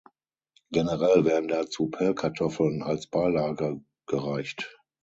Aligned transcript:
Generell 0.71 1.25
werden 1.25 1.47
dazu 1.47 1.91
Pellkartoffeln 1.91 2.81
als 2.81 3.05
Beilage 3.05 3.83
gereicht. 4.07 4.75